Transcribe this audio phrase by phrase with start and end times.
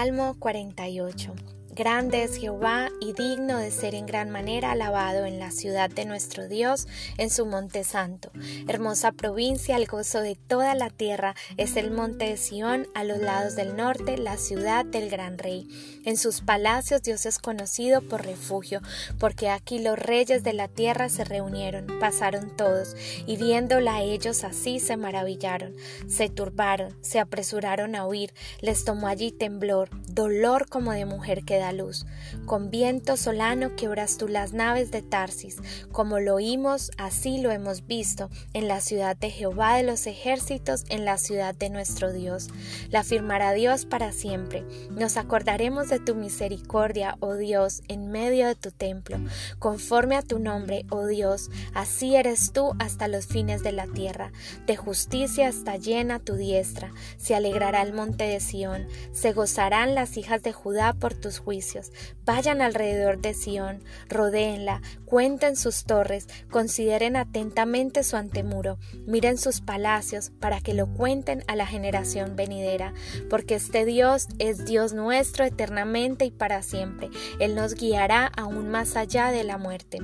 [0.00, 5.52] Salmo 48 Grande es Jehová y digno de ser en gran manera alabado en la
[5.52, 8.32] ciudad de nuestro Dios, en su monte santo.
[8.66, 13.18] Hermosa provincia, el gozo de toda la tierra, es el monte de Sión, a los
[13.18, 15.68] lados del norte, la ciudad del gran rey.
[16.04, 18.80] En sus palacios Dios es conocido por refugio,
[19.20, 24.80] porque aquí los reyes de la tierra se reunieron, pasaron todos, y viéndola ellos así
[24.80, 25.76] se maravillaron,
[26.08, 29.88] se turbaron, se apresuraron a huir, les tomó allí temblor,
[30.20, 32.04] dolor como de mujer que da luz.
[32.44, 35.56] Con viento solano quebras tú las naves de Tarsis,
[35.92, 40.84] como lo oímos, así lo hemos visto, en la ciudad de Jehová de los ejércitos,
[40.90, 42.48] en la ciudad de nuestro Dios.
[42.90, 44.62] La firmará Dios para siempre.
[44.90, 49.16] Nos acordaremos de tu misericordia, oh Dios, en medio de tu templo.
[49.58, 54.32] Conforme a tu nombre, oh Dios, así eres tú hasta los fines de la tierra.
[54.66, 56.92] De justicia está llena tu diestra.
[57.16, 58.86] Se alegrará el monte de Sión.
[59.12, 61.90] Se gozarán las hijas de Judá por tus juicios
[62.24, 70.30] Vayan alrededor de Sión, rodéenla, cuenten sus torres, consideren atentamente su antemuro, miren sus palacios
[70.38, 72.94] para que lo cuenten a la generación venidera,
[73.28, 77.10] porque este Dios es Dios nuestro eternamente y para siempre.
[77.40, 79.98] Él nos guiará aún más allá de la muerte.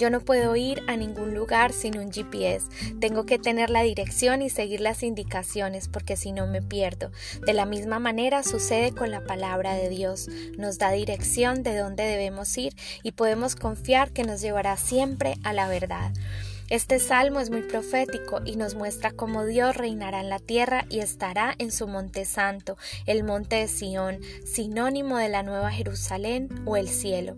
[0.00, 2.66] Yo no puedo ir a ningún lugar sin un GPS.
[3.00, 7.10] Tengo que tener la dirección y seguir las indicaciones porque si no me pierdo.
[7.44, 10.28] De la misma manera sucede con la palabra de Dios.
[10.56, 15.52] Nos da dirección de dónde debemos ir y podemos confiar que nos llevará siempre a
[15.52, 16.12] la verdad.
[16.70, 21.00] Este salmo es muy profético y nos muestra cómo Dios reinará en la tierra y
[21.00, 26.76] estará en su monte santo, el monte de Sión, sinónimo de la nueva Jerusalén o
[26.76, 27.34] el cielo.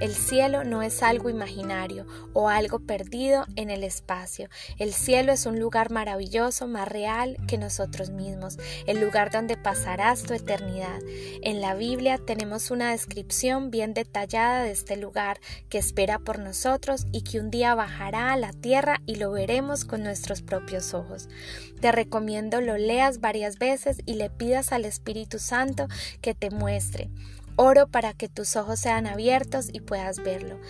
[0.00, 4.48] El cielo no es algo imaginario o algo perdido en el espacio.
[4.78, 8.56] El cielo es un lugar maravilloso, más real que nosotros mismos,
[8.86, 11.00] el lugar donde pasarás tu eternidad.
[11.42, 17.06] En la Biblia tenemos una descripción bien detallada de este lugar que espera por nosotros
[17.10, 18.75] y que un día bajará a la tierra
[19.06, 21.28] y lo veremos con nuestros propios ojos.
[21.80, 25.88] Te recomiendo lo leas varias veces y le pidas al Espíritu Santo
[26.20, 27.10] que te muestre.
[27.56, 30.60] Oro para que tus ojos sean abiertos y puedas verlo.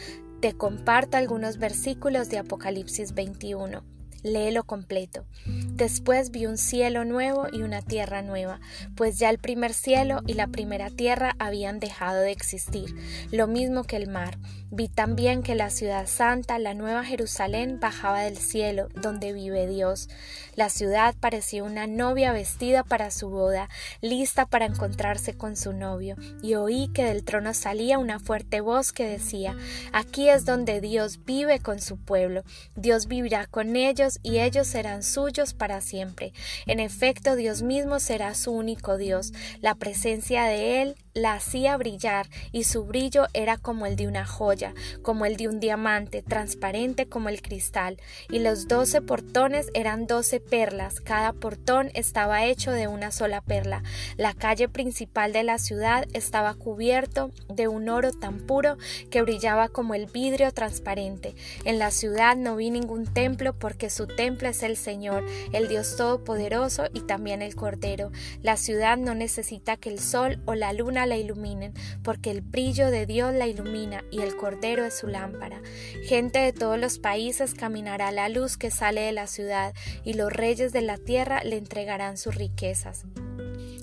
[0.41, 3.83] Te comparto algunos versículos de Apocalipsis 21.
[4.23, 5.25] Léelo completo.
[5.47, 8.61] Después vi un cielo nuevo y una tierra nueva,
[8.97, 12.95] pues ya el primer cielo y la primera tierra habían dejado de existir,
[13.31, 14.39] lo mismo que el mar
[14.71, 20.09] Vi también que la ciudad santa, la nueva Jerusalén, bajaba del cielo, donde vive Dios.
[20.57, 23.69] La ciudad parecía una novia vestida para su boda,
[24.01, 28.93] lista para encontrarse con su novio, y oí que del trono salía una fuerte voz
[28.93, 29.57] que decía,
[29.93, 32.43] Aquí es donde Dios vive con su pueblo,
[32.75, 36.33] Dios vivirá con ellos y ellos serán suyos para siempre.
[36.67, 42.29] En efecto, Dios mismo será su único Dios, la presencia de Él la hacía brillar
[42.53, 47.09] y su brillo era como el de una joya, como el de un diamante, transparente
[47.09, 47.97] como el cristal,
[48.29, 53.83] y los doce portones eran doce perlas, cada portón estaba hecho de una sola perla.
[54.19, 58.77] La calle principal de la ciudad estaba cubierto de un oro tan puro
[59.11, 61.35] que brillaba como el vidrio transparente.
[61.65, 65.97] En la ciudad no vi ningún templo porque su templo es el Señor, el Dios
[65.97, 68.13] Todopoderoso y también el Cordero.
[68.43, 71.73] La ciudad no necesita que el sol o la luna la iluminen,
[72.03, 75.61] porque el brillo de Dios la ilumina y el Cordero es su lámpara.
[76.05, 79.75] Gente de todos los países caminará la luz que sale de la ciudad,
[80.05, 83.05] y los reyes de la tierra le entregarán sus riquezas.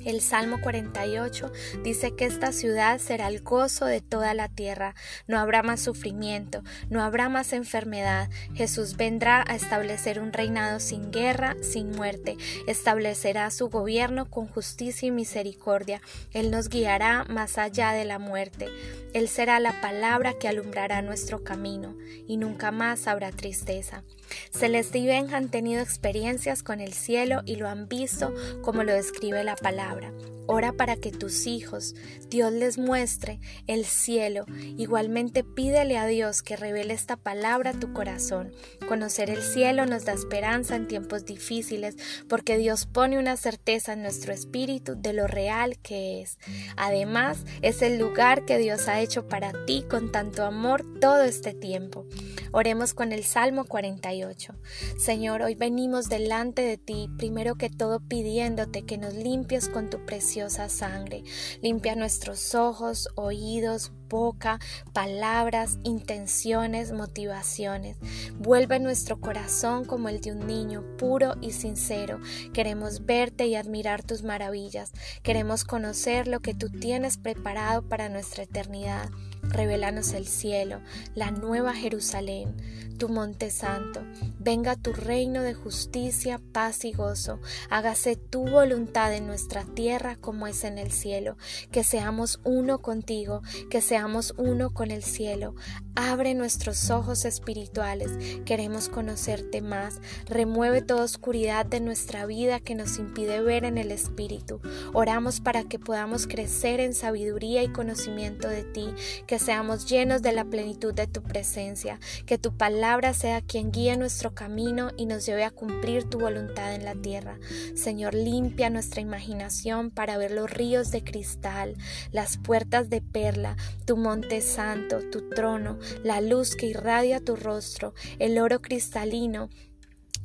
[0.06, 1.52] El Salmo 48
[1.84, 4.96] dice que esta ciudad será el gozo de toda la tierra.
[5.28, 8.30] No habrá más sufrimiento, no habrá más enfermedad.
[8.54, 12.38] Jesús vendrá a establecer un reinado sin guerra, sin muerte.
[12.68, 16.02] Establecerá su gobierno con justicia y misericordia.
[16.32, 18.68] Él nos guiará más allá de la muerte.
[19.14, 21.96] Él será la palabra que alumbrará nuestro camino
[22.28, 24.04] y nunca más habrá tristeza.
[24.52, 28.34] Celeste y Ben han tenido experiencias con el cielo y lo han visto
[28.64, 30.12] como lo describe la palabra palabra.
[30.46, 31.96] Ora para que tus hijos,
[32.30, 34.46] Dios les muestre el cielo.
[34.78, 38.52] Igualmente pídele a Dios que revele esta palabra a tu corazón.
[38.88, 41.96] Conocer el cielo nos da esperanza en tiempos difíciles
[42.28, 46.38] porque Dios pone una certeza en nuestro espíritu de lo real que es.
[46.76, 51.54] Además, es el lugar que Dios ha hecho para ti con tanto amor todo este
[51.54, 52.06] tiempo.
[52.52, 54.54] Oremos con el Salmo 48.
[54.98, 60.06] Señor, hoy venimos delante de ti, primero que todo pidiéndote que nos limpies con tu
[60.06, 60.33] presencia
[60.70, 61.24] sangre.
[61.62, 64.60] Limpia nuestros ojos, oídos, boca,
[64.94, 67.98] palabras, intenciones, motivaciones.
[68.38, 72.20] Vuelve nuestro corazón como el de un niño, puro y sincero.
[72.54, 74.92] Queremos verte y admirar tus maravillas.
[75.24, 79.10] Queremos conocer lo que tú tienes preparado para nuestra eternidad.
[79.54, 80.82] Revelanos el cielo,
[81.14, 82.56] la nueva Jerusalén,
[82.98, 84.02] tu monte santo.
[84.40, 87.40] Venga tu reino de justicia, paz y gozo.
[87.70, 91.38] Hágase tu voluntad en nuestra tierra como es en el cielo.
[91.72, 95.54] Que seamos uno contigo, que seamos uno con el cielo.
[95.96, 98.12] Abre nuestros ojos espirituales.
[98.46, 100.02] Queremos conocerte más.
[100.26, 104.60] Remueve toda oscuridad de nuestra vida que nos impide ver en el espíritu.
[104.94, 108.88] Oramos para que podamos crecer en sabiduría y conocimiento de ti
[109.28, 113.98] que seamos llenos de la plenitud de tu presencia, que tu palabra sea quien guíe
[113.98, 117.38] nuestro camino y nos lleve a cumplir tu voluntad en la tierra.
[117.76, 121.76] Señor, limpia nuestra imaginación para ver los ríos de cristal,
[122.12, 127.94] las puertas de perla, tu monte santo, tu trono, la luz que irradia tu rostro,
[128.20, 129.50] el oro cristalino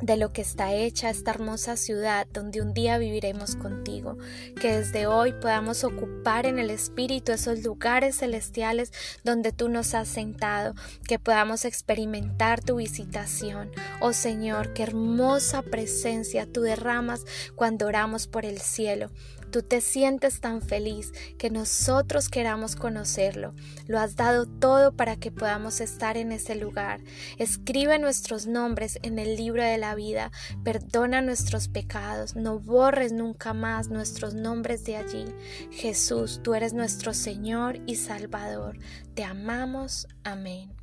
[0.01, 4.17] de lo que está hecha esta hermosa ciudad donde un día viviremos contigo,
[4.61, 8.93] que desde hoy podamos ocupar en el Espíritu esos lugares celestiales
[9.25, 10.75] donde tú nos has sentado,
[11.07, 13.71] que podamos experimentar tu visitación.
[14.01, 17.25] Oh Señor, qué hermosa presencia tú derramas
[17.57, 19.11] cuando oramos por el cielo.
[19.51, 23.55] Tú te sientes tan feliz que nosotros queramos conocerlo.
[23.87, 27.01] Lo has dado todo para que podamos estar en ese lugar.
[27.39, 30.31] Escribe nuestros nombres en el libro de la vida.
[30.65, 32.37] Perdona nuestros pecados.
[32.37, 35.25] No borres nunca más nuestros nombres de allí.
[35.71, 38.79] Jesús, tú eres nuestro Señor y Salvador.
[39.15, 40.07] Te amamos.
[40.25, 40.78] Amén.